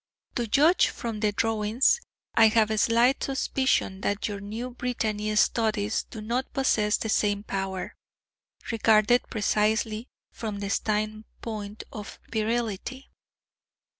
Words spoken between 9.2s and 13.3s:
precisely from the standpoint of virility.